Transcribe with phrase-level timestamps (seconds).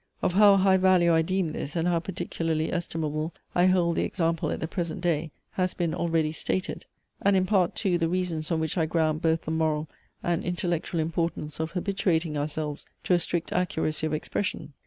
[0.23, 4.49] Of how high value I deem this, and how particularly estimable I hold the example
[4.49, 6.87] at the present day, has been already stated:
[7.21, 9.87] and in part too the reasons on which I ground both the moral
[10.23, 14.73] and intellectual importance of habituating ourselves to a strict accuracy of expression.